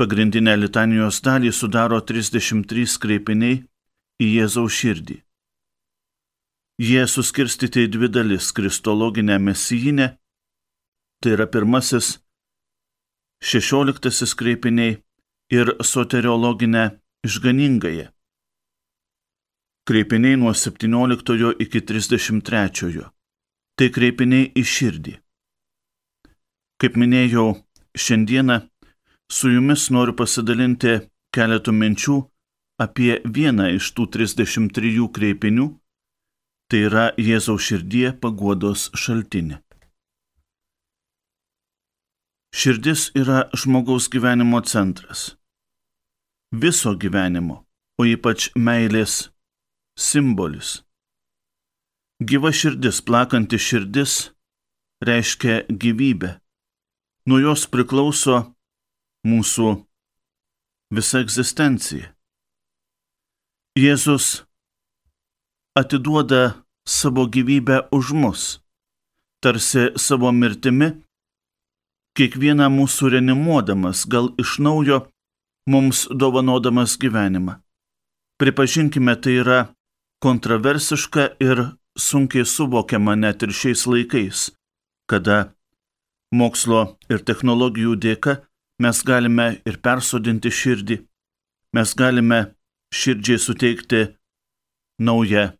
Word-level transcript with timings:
Pagrindinę 0.00 0.54
litanijos 0.56 1.18
dalį 1.20 1.50
sudaro 1.52 1.98
33 2.08 2.94
kreipiniai 3.02 3.58
į 4.24 4.28
Jėzaus 4.38 4.72
širdį. 4.72 5.16
Jie 6.80 7.02
suskirstyti 7.04 7.82
į 7.84 7.90
dvi 7.96 8.08
dalis- 8.08 8.48
kristologinę 8.56 9.36
mesijinę, 9.38 10.06
tai 11.20 11.34
yra 11.36 11.46
pirmasis, 11.46 12.16
šešioliktasis 13.44 14.32
kreipiniai 14.40 15.02
ir 15.52 15.66
soteriologinę 15.92 16.84
išganingąją. 17.28 18.08
Kreipiniai 19.84 20.36
nuo 20.40 20.54
17 20.54 21.52
iki 21.60 21.80
33. 21.82 23.04
Tai 23.76 23.88
kreipiniai 23.90 24.52
į 24.56 24.64
širdį. 24.64 25.14
Kaip 26.80 26.96
minėjau, 26.96 27.48
šiandieną 27.92 28.70
Su 29.30 29.50
jumis 29.54 29.86
noriu 29.94 30.16
pasidalinti 30.18 30.96
keletų 31.34 31.72
minčių 31.80 32.16
apie 32.82 33.20
vieną 33.36 33.68
iš 33.76 33.92
tų 33.94 34.08
33 34.16 35.06
kreipinių, 35.14 35.66
tai 36.70 36.84
yra 36.88 37.04
Jėzaus 37.18 37.62
širdie 37.68 38.10
paguodos 38.22 38.88
šaltinė. 38.98 39.60
Širdis 42.50 43.10
yra 43.14 43.44
žmogaus 43.54 44.08
gyvenimo 44.10 44.58
centras. 44.66 45.36
Viso 46.50 46.96
gyvenimo, 46.98 47.62
o 48.00 48.06
ypač 48.10 48.50
meilės 48.58 49.28
simbolis. 49.94 50.80
Gyva 52.18 52.50
širdis, 52.50 52.98
plakanti 53.06 53.58
širdis, 53.62 54.32
reiškia 55.06 55.62
gyvybę. 55.70 56.40
Nuo 57.30 57.38
jos 57.38 57.68
priklauso 57.70 58.48
mūsų 59.26 59.74
visa 60.94 61.20
egzistencija. 61.22 62.10
Jėzus 63.78 64.42
atiduoda 65.78 66.56
savo 66.88 67.26
gyvybę 67.30 67.88
už 67.94 68.12
mus, 68.12 68.42
tarsi 69.40 69.90
savo 69.96 70.32
mirtimi, 70.32 70.90
kiekvieną 72.18 72.66
mūsų 72.74 73.14
renimuodamas, 73.14 74.04
gal 74.10 74.32
iš 74.42 74.58
naujo 74.58 75.04
mums 75.70 76.08
dovanodamas 76.10 76.96
gyvenimą. 76.98 77.60
Pripažinkime, 78.40 79.14
tai 79.20 79.36
yra 79.44 79.60
kontroversiška 80.24 81.36
ir 81.40 81.62
sunkiai 81.96 82.44
suvokiama 82.44 83.14
net 83.16 83.44
ir 83.44 83.52
šiais 83.54 83.86
laikais, 83.86 84.50
kada 85.06 85.52
mokslo 86.32 86.96
ir 87.12 87.22
technologijų 87.22 87.94
dėka 88.00 88.40
mes 88.80 89.02
galime 89.04 89.46
ir 89.68 89.76
persodinti 89.84 90.50
širdį, 90.60 90.96
mes 91.76 91.94
galime 92.00 92.40
širdžiai 92.96 93.38
suteikti 93.38 94.00
naują 95.06 95.50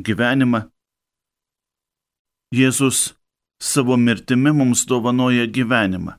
gyvenimą. 0.00 0.62
Jėzus 2.52 3.12
savo 3.62 3.96
mirtimi 3.96 4.52
mums 4.52 4.86
dovanoja 4.88 5.46
gyvenimą. 5.46 6.16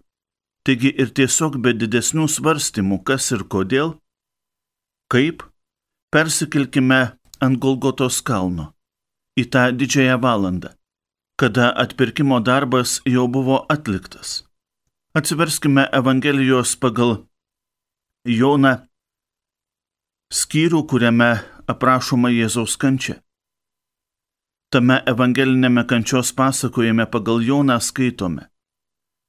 Taigi 0.64 0.94
ir 1.02 1.10
tiesiog 1.18 1.58
be 1.64 1.74
didesnių 1.76 2.30
svarstymų, 2.32 3.02
kas 3.04 3.34
ir 3.36 3.44
kodėl, 3.52 3.98
kaip, 5.12 5.44
persikilkime 6.14 7.02
ant 7.44 7.60
Golgotos 7.60 8.22
kalno, 8.24 8.70
į 9.36 9.50
tą 9.52 9.66
didžiąją 9.76 10.16
valandą, 10.24 10.72
kada 11.36 11.74
atpirkimo 11.84 12.40
darbas 12.40 13.02
jau 13.10 13.28
buvo 13.28 13.66
atliktas. 13.76 14.46
Atsiverskime 15.16 15.84
Evangelijos 15.94 16.72
pagal 16.82 17.12
Joną 18.26 18.72
skyrių, 20.34 20.80
kuriame 20.90 21.28
aprašoma 21.70 22.32
Jėzaus 22.34 22.74
kančia. 22.82 23.20
Tame 24.74 24.98
evangelinėme 25.06 25.84
kančios 25.86 26.34
pasakojime 26.34 27.06
pagal 27.14 27.46
Joną 27.46 27.78
skaitome, 27.78 28.48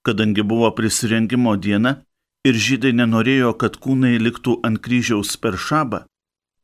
kadangi 0.09 0.47
buvo 0.55 0.73
prisirengimo 0.73 1.53
diena 1.61 1.99
ir 2.49 2.57
žydai 2.57 2.97
nenorėjo, 2.97 3.53
kad 3.61 3.77
kūnai 3.77 4.17
liktų 4.25 4.63
ant 4.65 4.81
kryžiaus 4.81 5.37
per 5.37 5.61
šabą, 5.61 6.07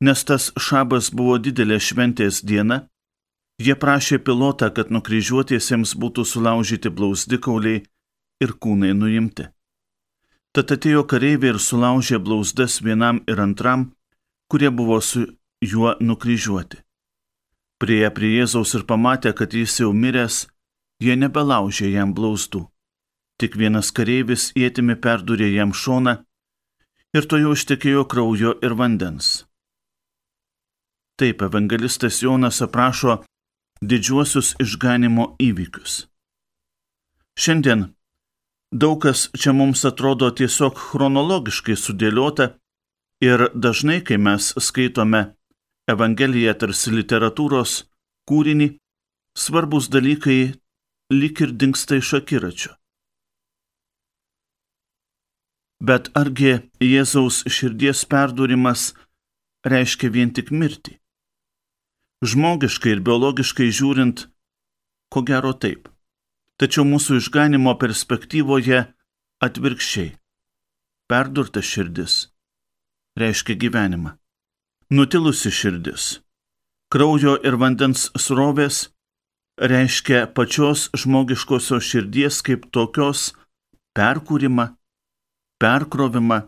nes 0.01 0.25
tas 0.25 0.49
šabas 0.57 1.13
buvo 1.13 1.37
didelė 1.37 1.77
šventės 1.77 2.41
diena, 2.41 2.87
jie 3.61 3.77
prašė 3.77 4.25
pilotą, 4.25 4.73
kad 4.73 4.89
nukryžiuotiesiems 4.89 5.93
būtų 6.01 6.25
sulaužyti 6.25 6.89
blausdikauliai 6.89 7.85
ir 8.41 8.57
kūnai 8.63 8.93
nuimti. 8.97 9.49
Tad 10.55 10.73
atėjo 10.75 11.05
kareiviai 11.11 11.55
ir 11.55 11.59
sulaužė 11.63 12.19
blausdas 12.19 12.81
vienam 12.83 13.21
ir 13.31 13.41
antram, 13.41 13.93
kurie 14.51 14.71
buvo 14.71 14.99
su 15.01 15.27
juo 15.63 15.95
nukryžiuoti. 16.01 16.81
Prieję 17.81 18.11
prie 18.17 18.31
Jėzaus 18.41 18.75
ir 18.77 18.85
pamatę, 18.85 19.33
kad 19.33 19.55
jis 19.55 19.79
jau 19.81 19.93
miręs, 19.93 20.49
jie 21.01 21.15
nebelaužė 21.17 21.93
jam 21.95 22.13
blausdų. 22.15 22.67
Tik 23.41 23.57
vienas 23.57 23.89
kareivis 23.97 24.51
įtimi 24.53 24.99
perdurė 25.01 25.49
jam 25.55 25.73
šoną 25.73 26.19
ir 27.17 27.27
to 27.31 27.39
jau 27.41 27.55
ištekėjo 27.57 28.05
kraujo 28.11 28.57
ir 28.61 28.75
vandens. 28.77 29.31
Taip 31.17 31.43
evangelistas 31.47 32.21
Jonas 32.25 32.61
aprašo 32.65 33.21
didžiuosius 33.81 34.55
išganimo 34.61 35.37
įvykius. 35.41 36.05
Šiandien 37.41 37.89
Daug 38.73 39.01
kas 39.03 39.27
čia 39.35 39.53
mums 39.53 39.83
atrodo 39.85 40.29
tiesiog 40.31 40.79
chronologiškai 40.79 41.75
sudėliota 41.75 42.53
ir 43.25 43.51
dažnai, 43.55 43.99
kai 44.07 44.19
mes 44.19 44.53
skaitome 44.63 45.35
Evangeliją 45.91 46.55
tarsi 46.55 46.93
literatūros 46.95 47.73
kūrinį, 48.31 48.69
svarbus 49.35 49.91
dalykai 49.91 50.55
lik 51.11 51.43
ir 51.43 51.51
dinksta 51.51 51.99
iš 51.99 52.15
akiračio. 52.21 52.77
Bet 55.83 56.13
argi 56.15 56.61
Jėzaus 56.79 57.43
širdies 57.51 58.05
perdūrimas 58.07 58.93
reiškia 59.67 60.15
vien 60.15 60.31
tik 60.31 60.55
mirtį? 60.55 61.01
Žmogiškai 62.23 62.95
ir 62.95 63.01
biologiškai 63.03 63.73
žiūrint, 63.75 64.29
ko 65.11 65.27
gero 65.27 65.57
taip. 65.59 65.90
Tačiau 66.61 66.85
mūsų 66.85 67.23
išganimo 67.23 67.73
perspektyvoje 67.81 68.83
atvirkščiai. 69.41 70.11
Perdurta 71.09 71.63
širdis 71.65 72.27
reiškia 73.17 73.57
gyvenimą. 73.63 74.13
Nutilusi 74.93 75.51
širdis, 75.55 76.19
kraujo 76.93 77.37
ir 77.47 77.57
vandens 77.63 78.11
srovės 78.19 78.91
reiškia 79.73 80.27
pačios 80.37 80.89
žmogiškosios 81.01 81.87
širdies 81.87 82.41
kaip 82.45 82.67
tokios 82.75 83.31
perkūrimą, 83.97 84.67
perkrovimą, 85.63 86.41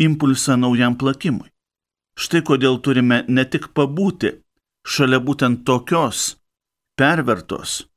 impulsą 0.00 0.56
naujam 0.56 0.96
plakimui. 0.98 1.50
Štai 2.18 2.42
kodėl 2.44 2.80
turime 2.84 3.22
ne 3.28 3.44
tik 3.46 3.70
pabūti 3.76 4.34
šalia 4.82 5.20
būtent 5.22 5.62
tokios 5.68 6.34
pervertos, 6.98 7.89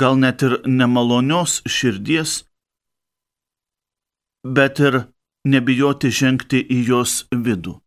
gal 0.00 0.20
net 0.20 0.42
ir 0.46 0.60
nemalonios 0.66 1.60
širdies, 1.66 2.42
bet 4.44 4.78
ir 4.80 5.02
nebijoti 5.46 6.12
žengti 6.20 6.62
į 6.76 6.84
jos 6.90 7.18
vidų 7.32 7.80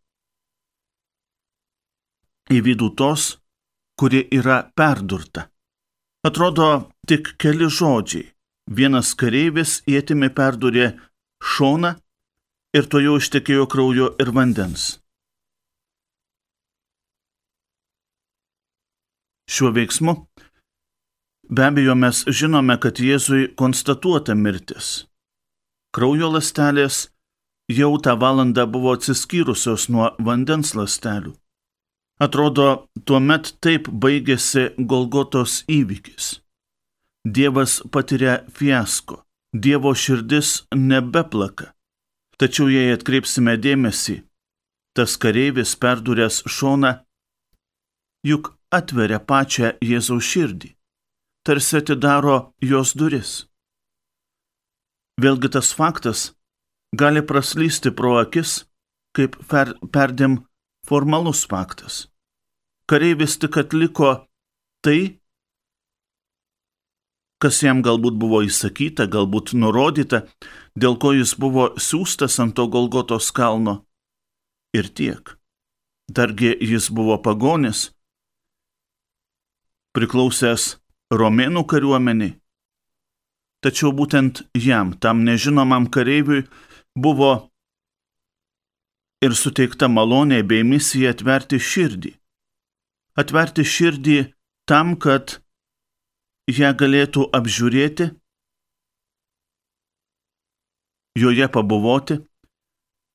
į 2.50 2.60
vidų 2.66 2.90
tos, 2.98 3.38
kuri 4.00 4.26
yra 4.34 4.64
perdurta. 4.76 5.48
Atrodo 6.26 6.90
tik 7.08 7.36
keli 7.40 7.70
žodžiai. 7.70 8.28
Vienas 8.70 9.16
kareivis 9.18 9.80
jėtimi 9.90 10.30
perdurė 10.30 10.92
šoną 11.42 11.96
ir 12.78 12.90
to 12.92 13.02
jau 13.02 13.16
ištekėjo 13.18 13.66
kraujo 13.72 14.12
ir 14.22 14.30
vandens. 14.36 15.00
Šiuo 19.50 19.72
veiksmu 19.74 20.14
be 21.50 21.66
abejo 21.66 21.96
mes 21.96 22.24
žinome, 22.40 22.78
kad 22.80 23.00
Jėzui 23.02 23.50
konstatuota 23.58 24.36
mirtis. 24.36 25.06
Kraujo 25.96 26.30
lastelės 26.36 27.08
jau 27.70 27.96
tą 27.98 28.16
valandą 28.22 28.66
buvo 28.70 28.94
atsiskyrusios 28.98 29.90
nuo 29.90 30.12
vandens 30.20 30.76
lastelių. 30.78 31.34
Atrodo, 32.20 32.90
tuo 33.06 33.20
met 33.24 33.54
taip 33.64 33.88
baigėsi 33.90 34.70
Golgotos 34.78 35.64
įvykis. 35.72 36.40
Dievas 37.26 37.80
patiria 37.92 38.42
fiasko, 38.56 39.24
Dievo 39.54 39.94
širdis 39.96 40.66
nebeplaka. 40.76 41.74
Tačiau 42.40 42.70
jei 42.72 42.94
atkreipsime 42.96 43.58
dėmesį, 43.60 44.22
tas 44.96 45.16
kareivis 45.20 45.76
perduręs 45.76 46.44
šoną, 46.48 46.94
juk 48.24 48.54
atveria 48.72 49.20
pačią 49.20 49.74
Jėzaus 49.84 50.24
širdį, 50.24 50.70
tarsi 51.50 51.80
atidaro 51.82 52.36
jos 52.62 52.92
duris. 52.94 53.30
Vėlgi 55.18 55.50
tas 55.50 55.72
faktas 55.74 56.20
gali 57.02 57.24
praslysti 57.26 57.90
pro 57.90 58.20
akis, 58.20 58.68
kaip 59.18 59.34
per, 59.50 59.72
perdėm 59.90 60.36
formalus 60.86 61.48
faktas. 61.50 62.04
Kareivis 62.86 63.40
tik 63.42 63.58
atliko 63.58 64.12
tai, 64.86 65.18
kas 67.42 67.64
jam 67.66 67.82
galbūt 67.82 68.20
buvo 68.22 68.44
įsakyta, 68.46 69.08
galbūt 69.10 69.56
nurodyta, 69.58 70.28
dėl 70.78 71.00
ko 71.02 71.16
jis 71.18 71.34
buvo 71.34 71.72
siūstas 71.82 72.38
ant 72.44 72.54
to 72.60 72.68
Golgotos 72.70 73.32
kalno. 73.34 73.88
Ir 74.78 74.92
tiek. 74.94 75.34
Dargi 76.14 76.54
jis 76.62 76.92
buvo 76.94 77.18
pagonis, 77.26 77.88
priklausęs 79.98 80.76
romėnų 81.12 81.66
kariuomeniai. 81.70 82.36
Tačiau 83.60 83.92
būtent 83.92 84.44
jam, 84.56 84.94
tam 84.96 85.26
nežinomam 85.28 85.90
kareiviui, 85.92 86.46
buvo 86.96 87.50
ir 89.20 89.36
suteikta 89.36 89.90
malonė 89.92 90.40
bei 90.48 90.64
misija 90.64 91.12
atverti 91.16 91.60
širdį. 91.60 92.14
Atverti 93.20 93.66
širdį 93.68 94.20
tam, 94.70 94.96
kad 94.96 95.42
ją 96.48 96.72
galėtų 96.80 97.26
apžiūrėti, 97.36 98.14
joje 101.20 101.50
pabuvoti 101.52 102.22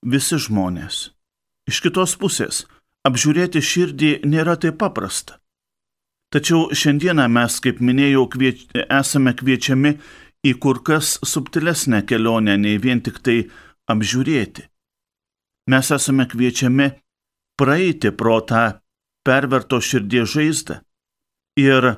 visi 0.05 0.37
žmonės. 0.37 1.09
Iš 1.65 1.81
kitos 1.87 2.19
pusės, 2.21 2.67
apžiūrėti 3.09 3.65
širdį 3.65 4.11
nėra 4.29 4.59
taip 4.61 4.77
paprasta. 4.83 5.41
Tačiau 6.35 6.75
šiandieną 6.75 7.29
mes, 7.31 7.61
kaip 7.63 7.79
minėjau, 7.79 8.27
kvieč, 8.33 8.67
esame 8.91 9.37
kviečiami 9.39 9.95
į 10.45 10.55
kur 10.59 10.83
kas 10.83 11.17
subtilesnę 11.23 12.03
kelionę 12.09 12.59
nei 12.59 12.81
vien 12.83 13.03
tik 13.07 13.23
tai 13.23 13.45
apžiūrėti 13.87 14.67
mes 15.67 15.91
esame 15.91 16.27
kviečiami 16.29 16.89
praeiti 17.59 18.11
pro 18.11 18.41
tą 18.41 18.65
perverto 19.25 19.81
širdies 19.81 20.29
žaizdą 20.35 20.81
ir 21.61 21.95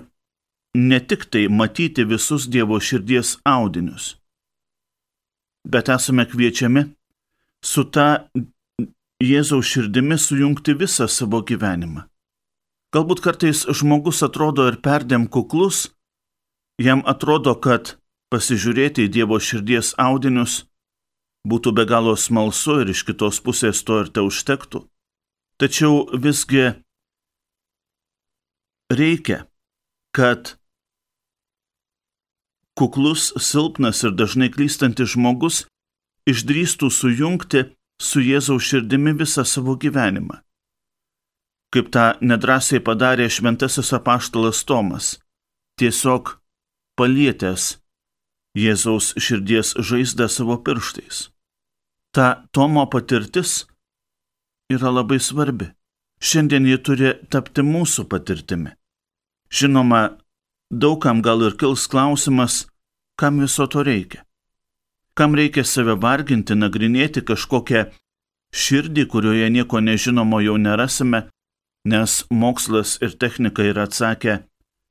ne 0.90 1.00
tik 1.00 1.26
tai 1.30 1.46
matyti 1.48 2.04
visus 2.04 2.46
Dievo 2.52 2.78
širdies 2.80 3.38
audinius, 3.44 4.14
bet 5.66 5.88
esame 5.88 6.26
kviečiami 6.30 6.84
su 7.64 7.84
ta 7.90 8.28
Jėzaus 9.16 9.64
širdimi 9.64 10.18
sujungti 10.20 10.74
visą 10.76 11.06
savo 11.08 11.40
gyvenimą. 11.40 12.02
Galbūt 12.94 13.20
kartais 13.24 13.64
žmogus 13.66 14.22
atrodo 14.22 14.68
ir 14.70 14.78
perdėm 14.82 15.26
kuklus, 15.26 15.90
jam 16.78 17.02
atrodo, 17.06 17.56
kad 17.58 17.96
pasižiūrėti 18.30 19.06
į 19.06 19.12
Dievo 19.16 19.38
širdies 19.42 19.94
audinius 19.98 20.64
būtų 21.46 21.72
be 21.78 21.86
galo 21.86 22.14
smalsu 22.18 22.80
ir 22.82 22.92
iš 22.94 23.04
kitos 23.08 23.40
pusės 23.42 23.82
to 23.86 24.02
ir 24.04 24.10
te 24.14 24.22
užtektų. 24.22 24.86
Tačiau 25.58 26.04
visgi 26.12 26.74
reikia, 28.92 29.46
kad 30.14 30.54
kuklus, 32.76 33.32
silpnas 33.40 34.02
ir 34.04 34.14
dažnai 34.14 34.50
klystantis 34.52 35.14
žmogus 35.14 35.64
išdrįstų 36.28 36.90
sujungti 36.92 37.64
su 38.02 38.20
Jėzaus 38.20 38.66
širdimi 38.66 39.14
visą 39.16 39.46
savo 39.46 39.78
gyvenimą. 39.80 40.42
Kaip 41.74 41.90
tą 41.94 42.06
nedrasiai 42.22 42.80
padarė 42.80 43.26
šventasis 43.32 43.92
apaštalas 43.96 44.62
Tomas, 44.68 45.16
tiesiog 45.80 46.36
palietęs 46.96 47.76
Jėzaus 48.56 49.12
širdies 49.20 49.74
žaizdą 49.84 50.30
savo 50.32 50.56
pirštais 50.64 51.26
ta 52.16 52.48
Tomo 52.50 52.86
patirtis 52.90 53.66
yra 54.72 54.90
labai 54.90 55.18
svarbi. 55.20 55.66
Šiandien 56.26 56.64
ji 56.64 56.78
turi 56.80 57.10
tapti 57.28 57.60
mūsų 57.60 58.06
patirtimi. 58.08 58.70
Žinoma, 59.52 60.00
daugam 60.72 61.20
gal 61.26 61.44
ir 61.44 61.58
kils 61.60 61.84
klausimas, 61.92 62.54
kam 63.20 63.42
viso 63.44 63.66
to 63.68 63.84
reikia. 63.84 64.22
Kam 65.12 65.36
reikia 65.36 65.64
save 65.64 65.98
varginti, 66.00 66.56
nagrinėti 66.56 67.20
kažkokią 67.20 67.84
širdį, 68.62 69.04
kurioje 69.12 69.52
nieko 69.52 69.84
nežinomo 69.84 70.40
jau 70.40 70.56
nerasime, 70.56 71.26
nes 71.86 72.24
mokslas 72.30 72.96
ir 73.04 73.14
technika 73.22 73.62
yra 73.62 73.86
atsakę 73.86 74.40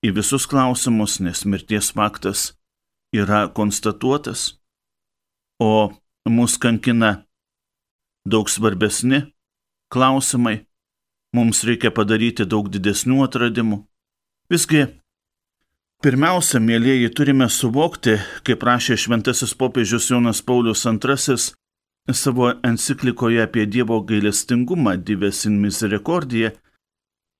į 0.05 0.13
visus 0.15 0.45
klausimus, 0.47 1.19
nes 1.19 1.43
mirties 1.45 1.91
faktas 1.95 2.53
yra 3.15 3.45
konstatuotas, 3.51 4.55
o 5.59 5.91
mus 6.29 6.57
kankina 6.61 7.25
daug 8.27 8.49
svarbesni 8.49 9.25
klausimai, 9.91 10.65
mums 11.35 11.63
reikia 11.67 11.91
padaryti 11.91 12.47
daug 12.47 12.69
didesnių 12.71 13.21
atradimų. 13.27 13.81
Visgi, 14.51 14.85
pirmiausia, 16.03 16.61
mėlyjeji, 16.63 17.11
turime 17.17 17.49
suvokti, 17.51 18.17
kaip 18.47 18.63
rašė 18.63 18.97
šventasis 19.03 19.55
popiežius 19.57 20.09
Jonas 20.11 20.41
Paulius 20.45 20.85
II 20.85 22.13
savo 22.13 22.51
enciklikoje 22.63 23.41
apie 23.41 23.65
Dievo 23.65 24.01
gailestingumą 24.05 24.97
Dives 25.01 25.45
in 25.49 25.57
Misericordia, 25.61 26.51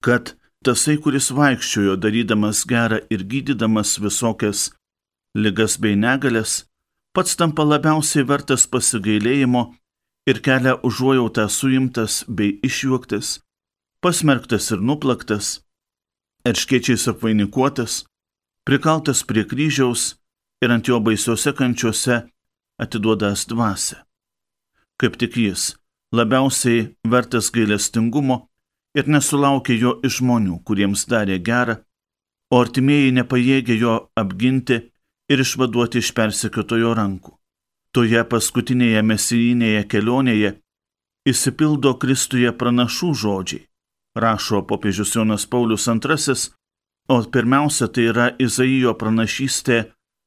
kad 0.06 0.36
tasai, 0.66 0.98
kuris 1.02 1.32
vaikščiojo 1.34 1.96
darydamas 1.98 2.64
gerą 2.70 3.00
ir 3.14 3.26
gydydamas 3.32 3.96
visokias 4.04 4.70
ligas 5.34 5.80
bei 5.82 5.98
negalės, 5.98 6.66
pats 7.16 7.34
tampa 7.40 7.66
labiausiai 7.66 8.28
vertas 8.30 8.68
pasigailėjimo 8.70 9.64
ir 10.30 10.42
kelia 10.46 10.76
užuojautą 10.88 11.48
suimtas 11.50 12.24
bei 12.28 12.60
išjuoktas, 12.70 13.40
pasmerktas 14.02 14.72
ir 14.76 14.84
nuplaktas, 14.90 15.62
erškiečiais 16.46 17.08
apvainikuotas, 17.12 18.04
prikaltas 18.66 19.26
prie 19.26 19.46
kryžiaus 19.50 20.16
ir 20.62 20.74
ant 20.76 20.90
jo 20.90 21.02
baisiuose 21.02 21.54
kančiuose 21.58 22.22
atiduodas 22.82 23.48
dvasę. 23.50 24.04
Kaip 25.02 25.18
tik 25.20 25.38
jis 25.38 25.74
labiausiai 26.16 26.92
vertas 27.10 27.50
gailestingumo 27.52 28.46
ir 28.96 29.10
nesulaukė 29.12 29.76
jo 29.78 29.94
iš 30.08 30.20
žmonių, 30.22 30.62
kuriems 30.68 31.06
darė 31.12 31.38
gerą, 31.44 31.78
o 32.52 32.62
artimieji 32.64 33.14
nepajėgė 33.20 33.78
jo 33.80 33.96
apginti 34.16 34.80
ir 35.30 35.42
išvaduoti 35.42 36.02
iš 36.04 36.12
persekiotojo 36.18 36.94
rankų. 36.98 37.34
Toje 37.96 38.24
paskutinėje 38.32 39.02
mesijinėje 39.08 39.86
kelionėje 39.92 40.52
įsipildo 41.30 41.96
Kristuje 42.02 42.52
pranašų 42.60 43.12
žodžiai, 43.22 43.66
rašo 44.16 44.62
popiežius 44.70 45.16
Jonas 45.16 45.46
Paulius 45.48 45.88
II, 45.88 46.36
o 47.10 47.22
pirmiausia 47.24 47.88
tai 47.88 48.10
yra 48.12 48.28
Izaijo 48.40 48.96
pranašystė 49.00 49.80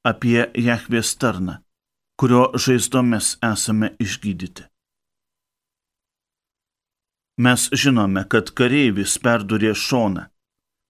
apie 0.07 0.49
Jahvės 0.55 1.15
tarną, 1.21 1.59
kurio 2.19 2.49
žaizdomis 2.55 3.37
esame 3.53 3.95
išgydyti. 4.01 4.69
Mes 7.39 7.69
žinome, 7.71 8.25
kad 8.27 8.51
kareivis 8.51 9.15
perdurė 9.23 9.71
šoną, 9.79 10.25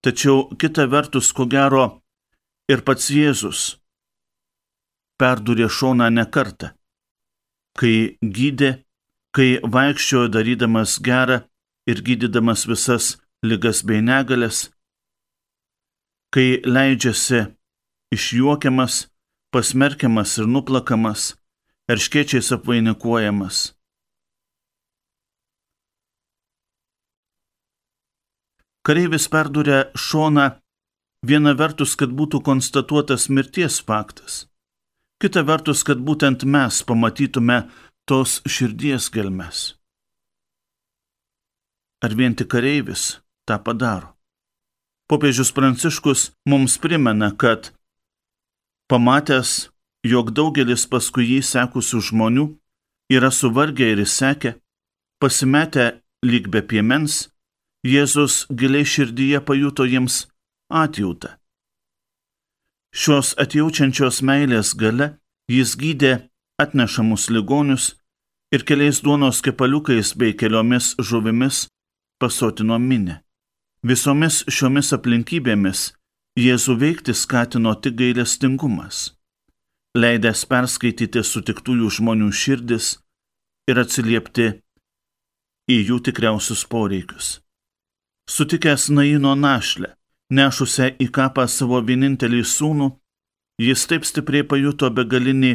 tačiau 0.00 0.48
kita 0.56 0.86
vertus, 0.88 1.28
ko 1.36 1.44
gero, 1.44 2.00
ir 2.72 2.80
pats 2.86 3.10
Jėzus 3.12 3.76
perdurė 5.20 5.68
šoną 5.68 6.08
ne 6.14 6.24
kartą, 6.24 6.72
kai 7.76 8.16
gydė, 8.22 8.70
kai 9.36 9.58
vaikščiojo 9.76 10.32
darydamas 10.32 10.96
gerą 11.04 11.42
ir 11.90 12.00
gydydamas 12.06 12.64
visas 12.70 13.16
ligas 13.44 13.84
bei 13.84 14.00
negalės, 14.00 14.68
kai 16.32 16.60
leidžiasi 16.64 17.44
išjuokiamas, 18.14 19.08
pasmerkiamas 19.52 20.38
ir 20.40 20.48
nuplakamas, 20.48 21.34
erškiečiais 21.92 22.52
apvainikuojamas. 22.56 23.77
Kareivis 28.88 29.26
perdūrė 29.28 29.90
šoną 29.92 30.46
viena 31.28 31.52
vertus, 31.52 31.92
kad 32.00 32.08
būtų 32.08 32.40
konstatuotas 32.40 33.28
mirties 33.28 33.82
faktas, 33.84 34.46
kita 35.20 35.42
vertus, 35.44 35.82
kad 35.84 36.00
būtent 36.00 36.46
mes 36.48 36.80
pamatytume 36.88 37.66
tos 38.08 38.38
širdies 38.48 39.10
gelmes. 39.12 39.74
Ar 42.00 42.14
vien 42.16 42.32
tik 42.38 42.48
kareivis 42.54 43.18
tą 43.44 43.58
padaro? 43.60 44.14
Popiežius 45.08 45.50
Pranciškus 45.52 46.30
mums 46.48 46.78
primena, 46.80 47.32
kad 47.36 47.72
pamatęs, 48.88 49.68
jog 50.04 50.32
daugelis 50.36 50.84
paskui 50.88 51.28
jį 51.28 51.40
sekusių 51.44 52.00
žmonių 52.08 52.44
yra 53.12 53.30
suvargę 53.32 53.88
ir 53.92 54.04
įsekę, 54.04 54.54
pasimetę 55.20 55.86
lyg 56.24 56.48
be 56.52 56.62
piemens, 56.62 57.26
Jėzus 57.86 58.46
giliai 58.50 58.84
širdyje 58.84 59.40
pajuto 59.46 59.84
jiems 59.86 60.26
atjautą. 60.68 61.36
Šios 62.90 63.36
atjaučiančios 63.38 64.22
meilės 64.26 64.74
gale 64.74 65.18
jis 65.46 65.76
gydė 65.78 66.12
atnešamus 66.58 67.28
ligonius 67.30 67.92
ir 68.50 68.64
keliais 68.66 68.98
duonos 69.04 69.42
kepaliukais 69.44 70.14
bei 70.18 70.34
keliomis 70.34 70.96
žuvimis 70.98 71.68
pasotino 72.18 72.78
minę. 72.78 73.22
Visomis 73.86 74.42
šiomis 74.50 74.90
aplinkybėmis 74.96 75.92
Jėzų 76.38 76.74
veikti 76.78 77.14
skatino 77.18 77.72
tik 77.82 77.96
gailestingumas, 77.98 78.98
leidęs 79.98 80.44
perskaityti 80.46 81.24
sutiktųjų 81.26 81.90
žmonių 81.96 82.28
širdis 82.30 82.92
ir 83.66 83.80
atsiliepti 83.82 84.46
į 85.66 85.78
jų 85.88 85.98
tikriausius 86.06 86.62
poreikius. 86.70 87.38
Sutikęs 88.28 88.88
Naino 88.92 89.32
našlę, 89.34 89.94
nešusią 90.36 90.86
į 91.00 91.06
kapą 91.16 91.46
savo 91.48 91.78
vienintelį 91.88 92.42
sūnų, 92.44 92.88
jis 93.64 93.84
taip 93.88 94.04
stipriai 94.04 94.44
pajuto 94.50 94.90
begalinį 94.92 95.52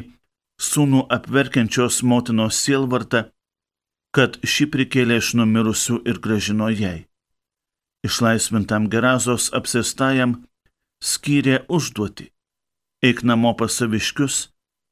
sūnų 0.67 1.03
apverkiančios 1.15 1.99
motinos 2.11 2.61
sielvartą, 2.65 3.27
kad 4.17 4.39
šį 4.41 4.65
prikėlė 4.73 5.19
iš 5.21 5.29
numirusių 5.37 5.99
ir 6.09 6.17
gražino 6.23 6.69
jai. 6.73 7.05
Išlaisvintam 8.09 8.87
gerazos 8.89 9.51
apsistajam 9.59 10.33
skyrė 11.11 11.59
užduoti. 11.69 12.31
Eik 13.05 13.21
namo 13.21 13.51
pas 13.59 13.77
saviškius 13.77 14.39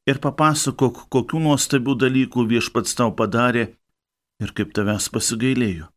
ir 0.06 0.22
papasakok, 0.22 1.08
kokių 1.10 1.42
nuostabių 1.48 1.98
dalykų 2.06 2.46
viešpats 2.54 2.94
tau 3.02 3.10
padarė 3.10 3.66
ir 4.44 4.54
kaip 4.54 4.78
tavęs 4.78 5.10
pasigailėjo. 5.10 5.90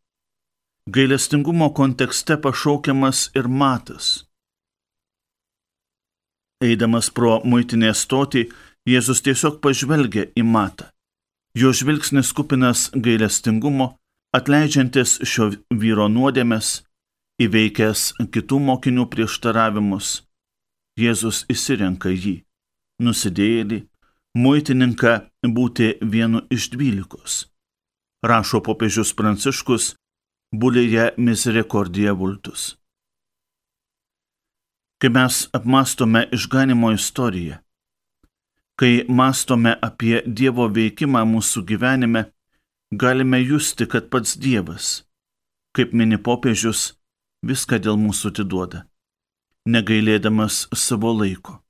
Gailestingumo 0.87 1.75
kontekste 1.75 2.37
pašaukiamas 2.41 3.31
ir 3.35 3.47
matas. 3.49 4.26
Eidamas 6.61 7.09
pro 7.11 7.38
muitinės 7.45 8.03
stotį, 8.05 8.43
Jėzus 8.85 9.25
tiesiog 9.25 9.62
pažvelgia 9.64 10.26
į 10.37 10.45
matą. 10.45 10.91
Jo 11.57 11.73
žvilgsnis 11.73 12.35
kupinas 12.37 12.91
gailestingumo, 12.93 13.95
atleidžiantis 14.37 15.23
šio 15.25 15.55
vyro 15.73 16.11
nuodėmės 16.12 16.83
Įveikęs 17.41 18.03
kitų 18.35 18.61
mokinių 18.69 19.09
prieštaravimus, 19.09 20.21
Jėzus 21.00 21.47
įsirenka 21.49 22.12
jį, 22.12 22.37
nusidėjėlį, 23.00 23.81
muitininką 24.37 25.17
būti 25.57 25.95
vienu 26.05 26.45
iš 26.53 26.69
dvylikos. 26.76 27.47
Rašo 28.23 28.61
popiežius 28.61 29.17
Pranciškus, 29.17 29.95
bulėje 30.61 31.12
Misericordija 31.16 32.14
vultus. 32.14 32.75
Kai 35.00 35.11
mes 35.16 35.40
apmastome 35.58 36.23
išganimo 36.37 36.92
istoriją, 36.94 37.58
kai 38.78 39.04
mastome 39.08 39.75
apie 39.88 40.23
Dievo 40.26 40.68
veikimą 40.76 41.25
mūsų 41.34 41.64
gyvenime, 41.70 42.25
galime 42.90 43.40
justi, 43.42 43.87
kad 43.87 44.08
pats 44.11 44.37
Dievas, 44.38 45.04
kaip 45.75 45.92
mini 45.92 46.18
popiežius, 46.18 46.94
viską 47.42 47.80
dėl 47.82 47.99
mūsų 48.00 48.32
atiduoda, 48.32 48.87
negailėdamas 49.66 50.66
savo 50.87 51.12
laiko. 51.20 51.61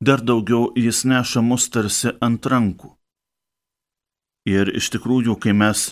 Dar 0.00 0.22
daugiau 0.22 0.72
jis 0.78 1.04
neša 1.10 1.42
mus 1.42 1.66
tarsi 1.74 2.12
ant 2.22 2.46
rankų. 2.46 2.92
Ir 4.46 4.70
iš 4.78 4.92
tikrųjų, 4.94 5.34
kai 5.42 5.52
mes 5.52 5.88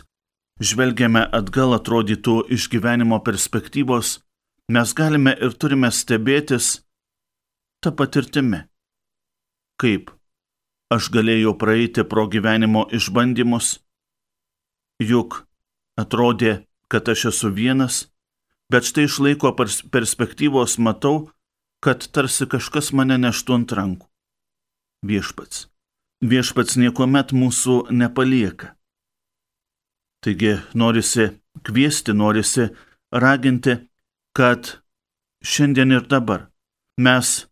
žvelgiame 0.60 1.22
atgal 1.38 1.76
atrodytų 1.76 2.36
iš 2.56 2.68
gyvenimo 2.72 3.20
perspektyvos, 3.24 4.20
mes 4.72 4.94
galime 4.96 5.36
ir 5.36 5.54
turime 5.54 5.90
stebėtis 5.92 6.80
tą 7.84 7.92
patirtimi. 7.92 8.64
Kaip 9.80 10.10
aš 10.92 11.10
galėjau 11.12 11.52
praeiti 11.60 12.06
pro 12.08 12.26
gyvenimo 12.32 12.86
išbandymus, 12.94 13.78
juk 15.02 15.42
atrodė, 16.00 16.62
kad 16.88 17.08
aš 17.12 17.28
esu 17.32 17.50
vienas 17.52 18.06
bet 18.72 18.86
štai 18.88 19.06
iš 19.06 19.18
laiko 19.22 19.52
perspektyvos 19.92 20.78
matau, 20.82 21.30
kad 21.82 22.06
tarsi 22.10 22.48
kažkas 22.50 22.92
mane 22.96 23.18
neštų 23.20 23.58
ant 23.60 23.74
rankų. 23.78 24.06
Viešpats. 25.06 25.66
Viešpats 26.24 26.78
niekuomet 26.80 27.34
mūsų 27.36 27.92
nepalieka. 27.92 28.74
Taigi 30.26 30.56
norisi 30.74 31.28
kviesti, 31.62 32.12
norisi 32.12 32.64
raginti, 33.14 33.76
kad 34.34 34.72
šiandien 35.46 35.94
ir 35.94 36.08
dabar 36.10 36.48
mes 36.98 37.46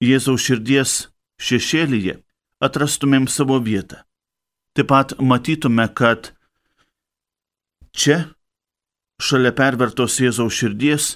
Jėzaus 0.00 0.46
širdies 0.46 0.94
šešėlyje 1.36 2.16
atrastumėm 2.64 3.28
savo 3.28 3.60
vietą. 3.60 4.00
Taip 4.72 4.88
pat 4.94 5.12
matytume, 5.20 5.84
kad 5.92 6.32
čia 7.92 8.32
šalia 9.20 9.52
pervertos 9.52 10.16
Jėzaus 10.24 10.56
širdies 10.56 11.12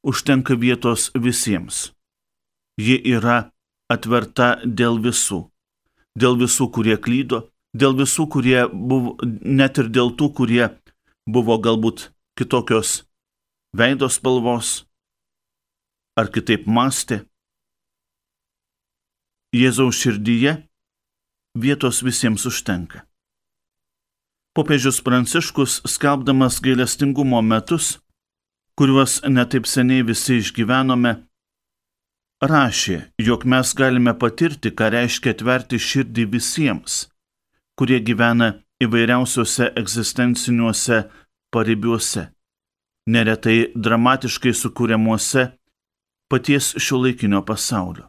užtenka 0.00 0.56
vietos 0.56 1.10
visiems. 1.14 1.90
Ji 2.80 3.02
yra 3.18 3.50
atverta 3.92 4.54
dėl 4.64 4.96
visų. 5.04 5.44
Dėl 6.16 6.40
visų, 6.40 6.72
kurie 6.72 6.96
klydo, 6.96 7.50
dėl 7.74 7.96
visų, 7.98 8.28
kurie 8.30 8.64
buvo, 8.72 9.16
net 9.42 9.78
ir 9.82 9.90
dėl 9.90 10.14
tų, 10.18 10.30
kurie 10.38 10.68
buvo 11.26 11.58
galbūt 11.58 12.10
kitokios 12.38 13.02
veidos 13.74 14.18
spalvos 14.20 14.84
ar 16.18 16.30
kitaip 16.30 16.68
mąstė. 16.70 17.24
Jėzaus 19.54 19.98
širdyje 20.02 20.56
vietos 21.58 22.02
visiems 22.02 22.46
užtenka. 22.46 23.04
Popiežius 24.54 25.00
Pranciškus, 25.02 25.80
skelbdamas 25.86 26.60
gailestingumo 26.62 27.40
metus, 27.42 27.98
kuriuos 28.78 29.20
netaip 29.26 29.66
seniai 29.66 30.04
visi 30.06 30.38
išgyvenome, 30.42 31.14
rašė, 32.42 32.98
jog 33.18 33.46
mes 33.50 33.74
galime 33.74 34.14
patirti, 34.18 34.70
ką 34.70 34.90
reiškia 34.94 35.34
atverti 35.34 35.80
širdį 35.82 36.26
visiems, 36.34 37.06
kurie 37.78 38.00
gyvena 38.00 38.52
įvairiausiuose 38.82 39.72
egzistenciniuose 39.80 41.04
paribiuose, 41.54 42.28
neretai 43.06 43.58
dramatiškai 43.74 44.54
sukūriamuose 44.60 45.46
paties 46.30 46.74
šio 46.78 47.00
laikinio 47.04 47.42
pasaulio. 47.46 48.08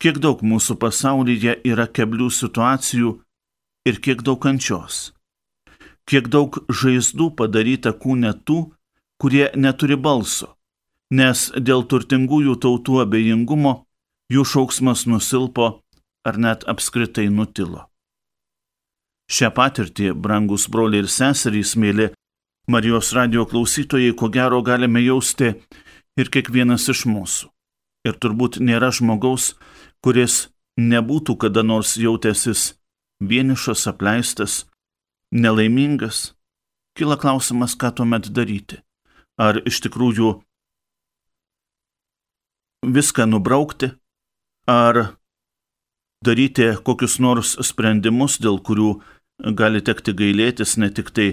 Kiek 0.00 0.18
daug 0.24 0.42
mūsų 0.42 0.76
pasaulyje 0.80 1.58
yra 1.68 1.86
keblių 1.86 2.28
situacijų 2.32 3.12
ir 3.88 4.00
kiek 4.04 4.22
daug 4.26 4.40
kančios. 4.42 5.12
Kiek 6.06 6.28
daug 6.30 6.58
žaizdų 6.70 7.32
padaryta 7.38 7.92
kūne 7.92 8.32
tų, 8.46 8.58
kurie 9.20 9.48
neturi 9.56 9.96
balso, 9.96 10.52
nes 11.10 11.50
dėl 11.56 11.82
turtingųjų 11.90 12.56
tautų 12.62 13.02
abejingumo 13.02 13.74
jų 14.32 14.44
šauksmas 14.52 15.06
nusilpo 15.10 15.68
ar 16.26 16.38
net 16.38 16.64
apskritai 16.70 17.28
nutilo. 17.30 17.86
Šią 19.26 19.50
patirtį, 19.50 20.12
brangus 20.14 20.68
broliai 20.70 21.02
ir 21.02 21.10
seserys, 21.10 21.74
mėly 21.74 22.12
Marijos 22.70 23.12
radio 23.14 23.44
klausytojai, 23.46 24.14
ko 24.18 24.28
gero 24.30 24.62
galime 24.62 25.02
jausti 25.02 25.52
ir 26.18 26.30
kiekvienas 26.30 26.86
iš 26.90 27.04
mūsų. 27.10 27.50
Ir 28.06 28.14
turbūt 28.22 28.58
nėra 28.62 28.92
žmogaus, 28.94 29.54
kuris 30.02 30.48
nebūtų 30.78 31.36
kada 31.42 31.62
nors 31.66 31.96
jautęsis 31.98 32.76
vienišas, 33.22 33.86
apleistas, 33.90 34.64
nelaimingas. 35.30 36.34
Kila 36.96 37.18
klausimas, 37.20 37.74
ką 37.74 37.92
tuomet 37.98 38.30
daryti. 38.30 38.80
Ar 39.38 39.58
iš 39.68 39.82
tikrųjų 39.84 40.30
viską 42.86 43.26
nubraukti, 43.28 43.90
ar 44.66 45.18
daryti 46.26 46.72
kokius 46.86 47.18
nors 47.22 47.54
sprendimus, 47.68 48.40
dėl 48.42 48.58
kurių 48.66 48.90
gali 49.58 49.82
tekti 49.84 50.14
gailėtis 50.16 50.76
ne 50.80 50.90
tik 50.90 51.12
tai 51.16 51.28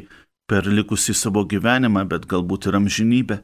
per 0.49 0.67
likusį 0.67 1.15
savo 1.17 1.43
gyvenimą, 1.49 2.05
bet 2.11 2.27
galbūt 2.29 2.67
ir 2.69 2.77
amžinybę. 2.79 3.39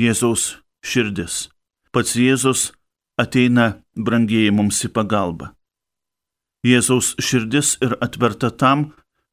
Jėzaus 0.00 0.62
širdis. 0.80 1.48
Pats 1.92 2.14
Jėzus 2.16 2.70
ateina 3.20 3.82
brangieji 3.96 4.54
mums 4.54 4.78
į 4.86 4.92
pagalbą. 4.96 5.50
Jėzaus 6.64 7.12
širdis 7.20 7.76
ir 7.84 7.98
atverta 8.00 8.48
tam, 8.54 8.92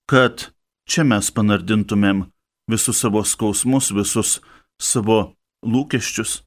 kad 0.10 0.50
čia 0.90 1.06
mes 1.06 1.30
panardintumėm 1.32 2.26
visus 2.70 3.00
savo 3.00 3.24
skausmus, 3.24 3.92
visus 3.96 4.40
savo 4.82 5.20
lūkesčius 5.64 6.42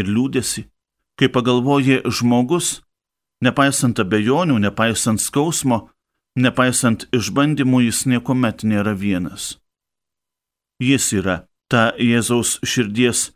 ir 0.00 0.08
liūdėsi, 0.08 0.64
kai 1.18 1.28
pagalvoji 1.32 2.02
žmogus, 2.08 2.80
nepaisant 3.44 4.00
abejonių, 4.02 4.58
nepaisant 4.62 5.20
skausmo, 5.20 5.88
nepaisant 6.38 7.06
išbandymų, 7.12 7.84
jis 7.88 8.04
niekuomet 8.12 8.64
nėra 8.64 8.94
vienas. 8.98 9.56
Jis 10.82 11.12
yra 11.18 11.42
ta 11.70 11.92
Jėzaus 12.00 12.58
širdies 12.66 13.30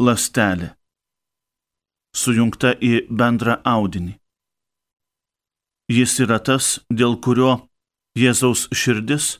lastelė, 0.00 0.74
sujungta 2.14 2.74
į 2.74 3.08
bendrą 3.10 3.58
audinį. 3.64 4.18
Jis 5.88 6.18
yra 6.20 6.38
tas, 6.44 6.78
dėl 6.92 7.16
kurio 7.24 7.68
Jėzaus 8.18 8.68
širdis 8.76 9.38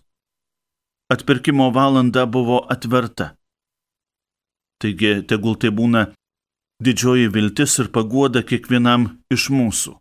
atpirkimo 1.12 1.68
valanda 1.74 2.24
buvo 2.26 2.62
atverta 2.72 3.34
Taigi, 4.78 5.24
tegul 5.26 5.56
tai 5.58 5.72
būna 5.74 6.04
didžioji 6.82 7.28
viltis 7.34 7.78
ir 7.82 7.90
paguoda 7.94 8.42
kiekvienam 8.46 9.08
iš 9.34 9.48
mūsų, 9.54 9.96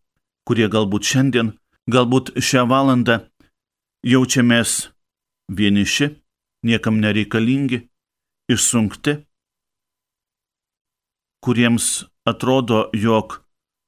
kurie 0.47 0.67
galbūt 0.69 1.07
šiandien, 1.09 1.53
galbūt 1.89 2.35
šią 2.37 2.67
valandą 2.69 3.21
jaučiamės 4.05 4.91
vieniši, 5.49 6.11
niekam 6.67 6.99
nereikalingi, 7.01 7.87
išsunkti, 8.51 9.17
kuriems 11.43 12.05
atrodo, 12.27 12.87
jog 12.93 13.41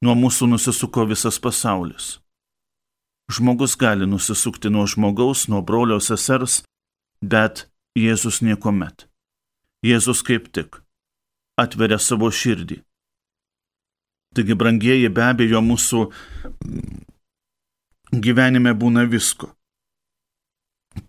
nuo 0.05 0.15
mūsų 0.15 0.49
nusisuko 0.55 1.05
visas 1.09 1.39
pasaulis. 1.43 2.17
Žmogus 3.29 3.75
gali 3.77 4.07
nusisukti 4.09 4.71
nuo 4.73 4.87
žmogaus, 4.89 5.45
nuo 5.51 5.61
brolio 5.61 5.99
sesers, 6.01 6.63
bet 7.21 7.67
Jėzus 7.97 8.39
niekuomet. 8.41 9.05
Jėzus 9.85 10.23
kaip 10.25 10.47
tik 10.55 10.79
atveria 11.61 11.99
savo 11.99 12.29
širdį. 12.31 12.79
Taigi, 14.35 14.55
brangieji, 14.55 15.09
be 15.09 15.23
abejo, 15.25 15.61
mūsų 15.65 16.03
gyvenime 18.25 18.75
būna 18.77 19.07
visko. 19.09 19.49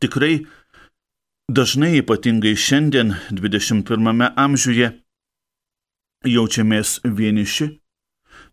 Tikrai 0.01 0.47
dažnai, 1.51 1.99
ypatingai 2.01 2.55
šiandien, 2.57 3.15
21 3.37 4.27
amžiuje, 4.45 4.91
jaučiamės 6.25 6.99
vieniši, 7.05 7.71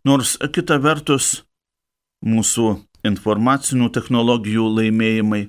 nors 0.08 0.36
kita 0.54 0.78
vertus 0.84 1.42
mūsų 2.24 2.70
informacinių 3.08 3.90
technologijų 3.94 4.70
laimėjimai 4.78 5.42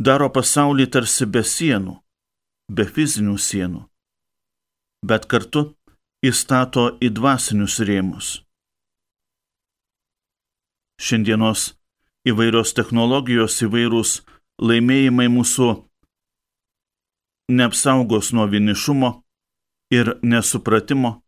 daro 0.00 0.30
pasaulį 0.32 0.86
tarsi 0.94 1.26
be 1.26 1.42
sienų 1.46 1.98
be 2.70 2.86
fizinių 2.86 3.36
sienų, 3.38 3.82
bet 5.06 5.26
kartu 5.30 5.62
įstato 6.24 6.86
į 7.00 7.10
dvasinius 7.16 7.78
rėmus. 7.88 8.28
Šiandienos 11.00 11.70
įvairios 12.28 12.74
technologijos, 12.76 13.56
įvairūs 13.64 14.20
laimėjimai 14.60 15.30
mūsų 15.32 15.70
neapsaugos 17.56 18.34
nuo 18.36 18.44
vienišumo 18.52 19.10
ir 19.96 20.12
nesupratimo, 20.22 21.22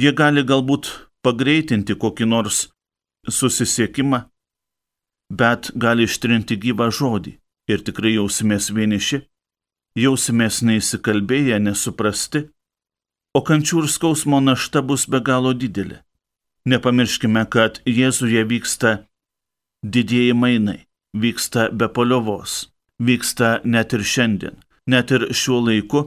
jie 0.00 0.10
gali 0.12 0.42
galbūt 0.42 0.90
pagreitinti 1.22 1.94
kokį 1.94 2.26
nors 2.32 2.66
susisiekimą, 3.30 4.26
bet 5.30 5.70
gali 5.74 6.10
ištrinti 6.10 6.58
gyvą 6.66 6.90
žodį 6.90 7.38
ir 7.70 7.86
tikrai 7.86 8.18
jausimės 8.18 8.68
vieniši 8.74 9.22
jausimės 9.96 10.60
neįsikalbėję, 10.66 11.58
nesuprasti, 11.62 12.46
o 13.36 13.42
kančių 13.44 13.82
ir 13.84 13.88
skausmo 13.92 14.40
našta 14.40 14.80
bus 14.88 15.04
be 15.12 15.20
galo 15.20 15.52
didelė. 15.52 16.00
Nepamirškime, 16.66 17.44
kad 17.52 17.82
Jėzuje 17.86 18.42
vyksta 18.48 18.92
didieji 19.84 20.34
mainai, 20.34 20.80
vyksta 21.14 21.68
be 21.70 21.88
paliovos, 21.96 22.72
vyksta 22.98 23.60
net 23.64 23.92
ir 23.94 24.02
šiandien, 24.12 24.56
net 24.90 25.12
ir 25.14 25.28
šiuo 25.40 25.60
laiku, 25.68 26.02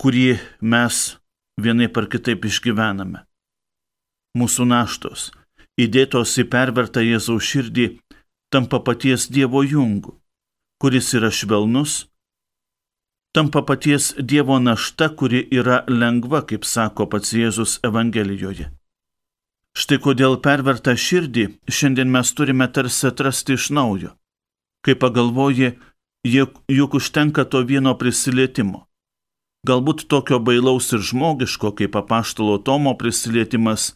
kurį 0.00 0.38
mes 0.60 1.18
vienai 1.60 1.88
par 1.94 2.08
kitaip 2.10 2.48
išgyvename. 2.48 3.22
Mūsų 4.38 4.66
naštos, 4.72 5.30
įdėtos 5.78 6.34
į 6.42 6.48
pervertą 6.50 7.04
Jėzaus 7.04 7.46
širdį, 7.50 7.88
tampa 8.50 8.80
paties 8.86 9.28
Dievo 9.30 9.62
jungu, 9.62 10.16
kuris 10.80 11.12
yra 11.18 11.30
švelnus, 11.30 12.06
tampa 13.32 13.62
paties 13.62 14.14
Dievo 14.18 14.58
našta, 14.58 15.08
kuri 15.08 15.46
yra 15.52 15.84
lengva, 15.88 16.42
kaip 16.42 16.64
sako 16.64 17.06
pats 17.12 17.32
Jėzus 17.32 17.78
Evangelijoje. 17.84 18.70
Štai 19.78 19.98
kodėl 20.02 20.40
pervertą 20.42 20.96
širdį 20.98 21.44
šiandien 21.70 22.10
mes 22.10 22.32
turime 22.34 22.66
tarsi 22.72 23.06
atrasti 23.10 23.54
iš 23.54 23.68
naujo. 23.70 24.14
Kai 24.82 24.94
pagalvoji, 24.98 25.76
juk 26.24 26.94
užtenka 26.98 27.44
to 27.44 27.62
vieno 27.62 27.94
prisilietimo. 27.94 28.88
Galbūt 29.66 30.06
tokio 30.08 30.38
bailaus 30.38 30.92
ir 30.94 31.02
žmogiško, 31.02 31.72
kaip 31.78 31.96
apaštalo 31.98 32.58
Tomo 32.58 32.94
prisilietimas 32.98 33.92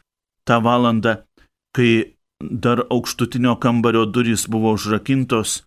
tą 0.47 0.59
valandą, 0.63 1.23
kai 1.75 2.15
dar 2.43 2.85
aukštutinio 2.91 3.57
kambario 3.63 4.05
durys 4.07 4.47
buvo 4.51 4.75
užrakintos 4.75 5.63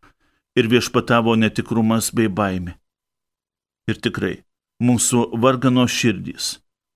ir 0.56 0.68
viešpatavo 0.72 1.36
netikrumas 1.40 2.12
bei 2.16 2.28
baimė. 2.28 2.76
Ir 3.86 4.00
tikrai, 4.02 4.40
mūsų 4.82 5.28
vargano 5.42 5.86
širdys 5.86 6.56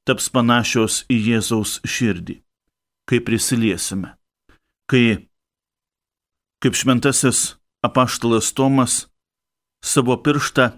taps 0.09 0.29
panašios 0.33 1.03
į 1.11 1.17
Jėzaus 1.27 1.77
širdį, 1.85 2.39
kai 3.05 3.19
prisiliesime, 3.21 4.15
kai, 4.89 5.29
kaip 6.63 6.77
šventasis 6.79 7.59
apaštalas 7.85 8.49
Tomas, 8.57 9.03
savo 9.85 10.17
pirštą 10.17 10.71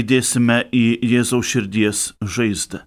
įdėsime 0.00 0.62
į 0.72 0.84
Jėzaus 1.12 1.52
širdies 1.52 2.06
žaizdą. 2.24 2.86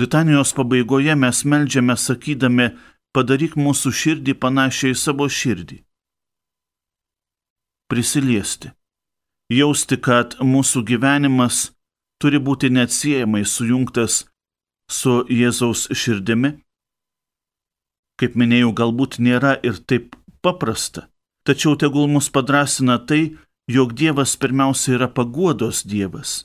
Litanijos 0.00 0.54
pabaigoje 0.56 1.14
mes 1.14 1.44
melžiame 1.46 1.94
sakydami, 2.00 2.72
padaryk 3.14 3.54
mūsų 3.60 3.92
širdį 3.94 4.34
panašiai 4.42 4.96
į 4.96 4.98
savo 4.98 5.28
širdį. 5.30 5.82
Prisiliesti. 7.92 8.72
Jausti, 9.50 9.98
kad 9.98 10.36
mūsų 10.38 10.84
gyvenimas 10.86 11.72
turi 12.22 12.38
būti 12.38 12.70
neatsiejamai 12.70 13.42
sujungtas 13.44 14.22
su 14.90 15.22
Jėzaus 15.28 15.88
širdimi. 15.90 16.54
Kaip 18.20 18.36
minėjau, 18.38 18.70
galbūt 18.76 19.18
nėra 19.18 19.56
ir 19.66 19.80
taip 19.88 20.14
paprasta, 20.44 21.08
tačiau 21.46 21.74
tegul 21.80 22.06
mus 22.12 22.28
padrasina 22.30 22.98
tai, 22.98 23.34
jog 23.66 23.94
Dievas 23.98 24.36
pirmiausia 24.36 24.96
yra 24.98 25.08
paguodos 25.08 25.82
Dievas, 25.82 26.44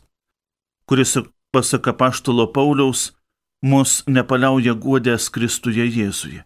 kuris, 0.90 1.18
pasak 1.54 1.88
apaštalo 1.94 2.48
Pauliaus, 2.54 3.12
mus 3.62 4.04
nepaliauja 4.08 4.74
guodęs 4.74 5.30
Kristuje 5.34 5.86
Jėzuje. 5.86 6.44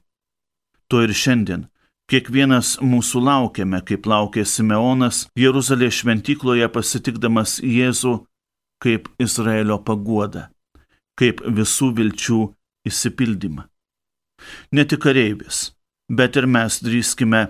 To 0.89 1.03
ir 1.05 1.13
šiandien 1.15 1.67
kiekvienas 2.11 2.75
mūsų 2.83 3.21
laukiame, 3.23 3.79
kaip 3.87 4.07
laukė 4.09 4.43
Simeonas 4.47 5.25
Jeruzalės 5.39 6.01
šventykloje 6.01 6.67
pasitikdamas 6.73 7.59
Jėzų 7.63 8.17
kaip 8.83 9.07
Izraelio 9.21 9.77
paguodą, 9.85 10.49
kaip 11.15 11.43
visų 11.45 11.91
vilčių 11.99 12.41
įsipildymą. 12.89 13.67
Ne 14.75 14.85
tik 14.89 15.03
kareivis, 15.05 15.69
bet 16.09 16.35
ir 16.35 16.49
mes 16.49 16.81
drįskime 16.83 17.43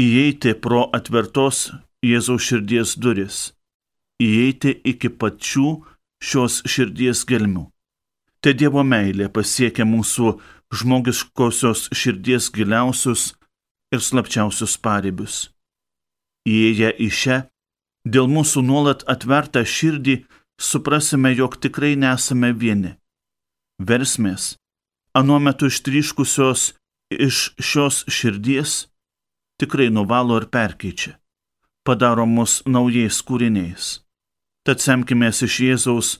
įeiti 0.00 0.56
pro 0.64 0.86
atvertos 0.96 1.68
Jėzaus 2.02 2.48
širdies 2.48 2.96
duris, 2.98 3.52
įeiti 4.18 4.72
iki 4.94 5.12
pačių 5.12 5.68
šios 6.22 6.62
širdies 6.66 7.22
gelmių. 7.28 7.68
Te 8.42 8.50
Dievo 8.58 8.82
meilė 8.82 9.28
pasiekia 9.30 9.84
mūsų 9.86 10.32
žmogiškosios 10.72 11.88
širdies 11.92 12.50
giliausius 12.54 13.32
ir 13.92 14.00
slapčiausius 14.00 14.78
paribius. 14.80 15.50
Įėję 16.48 16.90
į 17.06 17.08
šią, 17.20 17.38
dėl 18.08 18.28
mūsų 18.32 18.64
nuolat 18.66 19.04
atvertą 19.06 19.62
širdį, 19.68 20.22
suprasime, 20.58 21.34
jog 21.36 21.58
tikrai 21.62 21.94
nesame 21.96 22.52
vieni. 22.52 22.96
Versmės, 23.78 24.54
anuo 25.14 25.38
metu 25.42 25.68
ištryškusios 25.70 26.72
iš 27.12 27.52
šios 27.60 28.04
širdies, 28.08 28.86
tikrai 29.60 29.90
nuvalo 29.90 30.40
ir 30.40 30.48
perkeičia, 30.50 31.18
padaro 31.86 32.26
mus 32.26 32.62
naujais 32.66 33.20
kūriniais. 33.26 34.00
Tad 34.66 34.82
semkimės 34.82 35.42
iš 35.42 35.58
Jėzaus 35.66 36.16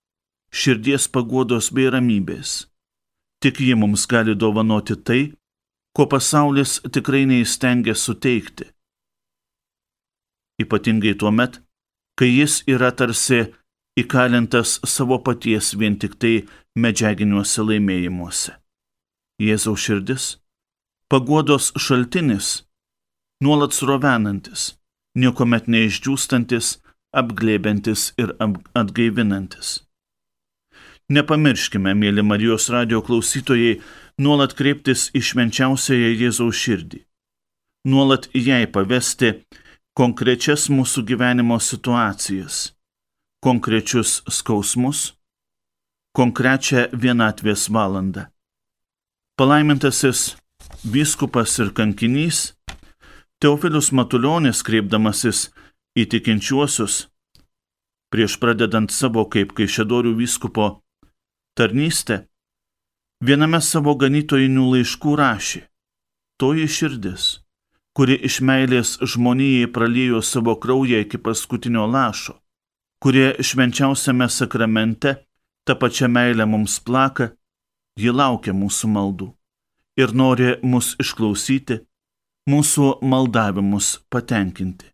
širdies 0.52 1.08
paguodos 1.08 1.70
bei 1.74 1.88
ramybės. 1.90 2.71
Tik 3.42 3.60
ji 3.60 3.74
mums 3.74 4.06
gali 4.06 4.34
dovanoti 4.38 4.96
tai, 5.06 5.22
ko 5.96 6.06
pasaulis 6.06 6.78
tikrai 6.94 7.24
neįstengia 7.26 7.94
suteikti. 7.98 8.68
Ypatingai 10.62 11.16
tuo 11.18 11.32
met, 11.34 11.58
kai 12.18 12.30
jis 12.30 12.60
yra 12.70 12.92
tarsi 12.94 13.40
įkalintas 13.98 14.78
savo 14.88 15.18
paties 15.26 15.72
vien 15.80 15.98
tik 15.98 16.14
tai 16.22 16.34
medžiaginiuose 16.78 17.66
laimėjimuose. 17.68 18.54
Jėzaus 19.42 19.82
širdis- 19.84 20.24
paguodos 21.10 21.72
šaltinis, 21.84 22.62
nuolat 23.42 23.72
srovenantis, 23.74 24.78
niekuomet 25.18 25.66
neišdžiūstantis, 25.66 26.78
apglėbiantis 27.12 28.12
ir 28.22 28.36
atgaivinantis. 28.80 29.82
Nepamirškime, 31.12 31.92
mėly 31.98 32.22
Marijos 32.24 32.70
radio 32.72 33.02
klausytojai, 33.04 33.80
nuolat 34.22 34.54
kreiptis 34.56 35.10
į 35.12 35.20
švenčiausiąją 35.28 36.12
Jėzaus 36.16 36.56
širdį. 36.56 37.00
Nuolat 37.92 38.28
jai 38.32 38.64
pavesti 38.70 39.32
konkrečias 39.98 40.70
mūsų 40.72 41.02
gyvenimo 41.10 41.58
situacijas, 41.60 42.70
konkrečius 43.44 44.22
skausmus, 44.30 45.10
konkrečią 46.16 46.86
vienatvės 46.94 47.66
valandą. 47.68 48.30
Palaimintasis 49.36 50.36
vyskupas 50.84 51.58
ir 51.60 51.74
kankinys 51.76 52.52
Teofilius 53.42 53.90
Matuljonis, 53.92 54.62
kreipdamasis 54.62 55.50
į 55.98 56.06
tikinčiuosius, 56.14 57.08
prieš 58.14 58.38
pradedant 58.38 58.94
savo 58.94 59.26
kaip 59.26 59.52
kaišėdorių 59.58 60.14
vyskupo 60.22 60.78
tarnystę, 61.58 62.26
viename 63.20 63.60
savo 63.60 63.94
ganytojinių 64.00 64.68
laiškų 64.74 65.16
rašė, 65.20 65.60
toji 66.40 66.68
širdis, 66.76 67.26
kuri 67.96 68.16
iš 68.28 68.40
meilės 68.48 68.96
žmonijai 69.02 69.68
praliejo 69.74 70.22
savo 70.24 70.56
kraują 70.56 71.02
iki 71.04 71.20
paskutinio 71.20 71.84
lašo, 71.86 72.38
kurie 73.02 73.34
švenčiausiame 73.38 74.28
sakramente 74.28 75.14
tą 75.68 75.76
pačią 75.78 76.08
meilę 76.08 76.46
mums 76.46 76.80
plaka, 76.80 77.32
ji 78.00 78.10
laukia 78.10 78.56
mūsų 78.56 78.88
maldų 78.96 79.28
ir 80.00 80.14
nori 80.16 80.54
mus 80.64 80.94
išklausyti 81.02 81.82
mūsų 82.48 82.86
maldavimus 83.04 83.98
patenkinti. 84.10 84.88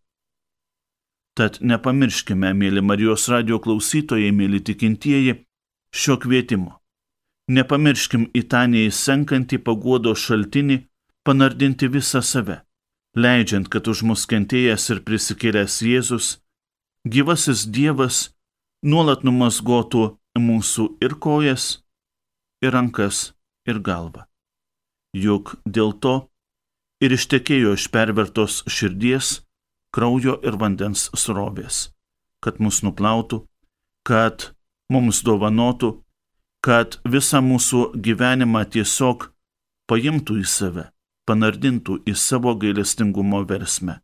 Tad 1.39 1.61
nepamirškime, 1.63 2.51
mėly 2.51 2.83
Marijos 2.83 3.29
radio 3.31 3.61
klausytojai, 3.63 4.33
mėly 4.35 4.59
tikintieji, 4.59 5.37
šio 5.95 6.19
kvietimo. 6.23 6.79
Nepamirškim 7.49 8.29
į 8.37 8.43
tą 8.53 8.67
neįsenkantį 8.69 9.59
paguodo 9.65 10.13
šaltinį 10.13 10.83
panardinti 11.25 11.89
visą 11.89 12.21
save, 12.23 12.61
leidžiant, 13.17 13.69
kad 13.73 13.89
už 13.89 14.05
mus 14.09 14.27
kentėjęs 14.29 14.91
ir 14.93 15.01
prisikėlęs 15.07 15.81
Jėzus, 15.85 16.29
gyvasis 17.09 17.65
Dievas, 17.73 18.29
nuolat 18.85 19.25
numasgotų 19.25 20.05
mūsų 20.39 20.89
ir 21.05 21.17
kojas, 21.19 21.81
ir 22.63 22.75
rankas, 22.77 23.33
ir 23.67 23.81
galvą. 23.81 24.27
Juk 25.17 25.57
dėl 25.65 25.95
to 26.05 26.29
ir 27.01 27.15
ištekėjo 27.17 27.75
iš 27.79 27.89
pervertos 27.95 28.61
širdies, 28.69 29.41
kraujo 29.95 30.37
ir 30.45 30.59
vandens 30.61 31.09
srovės, 31.17 31.89
kad 32.45 32.61
mus 32.61 32.83
nuplautų, 32.85 33.43
kad 34.05 34.53
mums 34.93 35.23
dovanotų, 35.27 35.91
kad 36.65 36.99
visą 37.05 37.41
mūsų 37.45 37.83
gyvenimą 38.05 38.65
tiesiog 38.75 39.29
paimtų 39.89 40.41
į 40.43 40.47
save, 40.49 40.85
panardintų 41.29 42.03
į 42.09 42.15
savo 42.17 42.55
gailestingumo 42.59 43.45
versmę. 43.49 44.01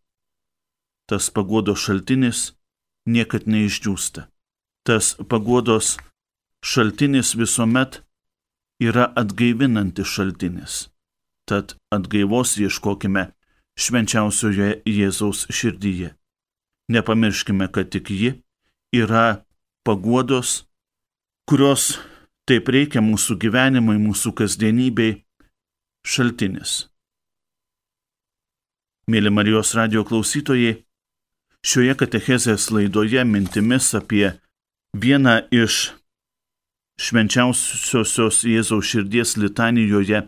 Tas 1.08 1.28
paguodos 1.34 1.84
šaltinis 1.84 2.54
niekad 3.06 3.48
neišdžiūsta. 3.50 4.28
Tas 4.84 5.14
paguodos 5.28 5.96
šaltinis 6.64 7.34
visuomet 7.36 8.02
yra 8.80 9.10
atgaivinantis 9.16 10.08
šaltinis 10.08 10.84
Tad 11.44 11.74
atgaivos 11.92 12.56
ieškokime 12.56 13.26
švenčiausioje 13.76 14.80
Jėzaus 14.88 15.44
širdyje. 15.52 16.14
Nepamirškime, 16.88 17.68
kad 17.72 17.90
tik 17.92 18.10
ji 18.10 18.30
yra 18.96 19.44
paguodos, 19.84 20.64
kurios 21.48 21.98
taip 22.48 22.68
reikia 22.72 23.02
mūsų 23.04 23.36
gyvenimui, 23.40 23.96
mūsų 24.00 24.34
kasdienybei 24.40 25.24
šaltinis. 26.04 26.84
Mėly 29.08 29.32
Marijos 29.32 29.74
radio 29.76 30.04
klausytojai, 30.08 30.78
šioje 31.64 31.96
katechezės 32.00 32.70
laidoje 32.72 33.24
mintimis 33.28 33.90
apie 33.96 34.30
vieną 34.96 35.42
iš 35.52 35.90
švenčiausiosios 37.00 38.44
Jėzaus 38.48 38.88
širdies 38.88 39.36
litanijoje 39.40 40.22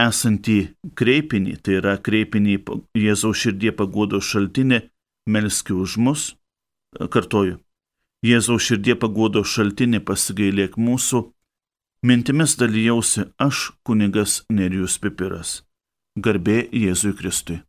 esantį 0.00 0.58
kreipinį, 0.96 1.56
tai 1.60 1.78
yra 1.80 1.96
kreipinį 2.00 2.56
Jėzaus 2.96 3.44
širdie 3.44 3.72
paguodo 3.76 4.20
šaltinį, 4.20 4.80
melski 5.28 5.76
už 5.76 5.96
mus, 6.00 6.26
kartoju, 6.96 7.58
Jėzaus 8.26 8.64
širdie 8.66 8.94
paguodo 8.98 9.42
šaltinį 9.46 10.00
pasigailėk 10.08 10.74
mūsų, 10.80 11.20
mintimis 12.08 12.56
dalyjausi 12.58 13.26
aš 13.46 13.60
kunigas 13.86 14.40
Nerijus 14.50 14.96
Pipiras. 15.02 15.60
Garbė 16.18 16.64
Jėzui 16.72 17.12
Kristui. 17.18 17.60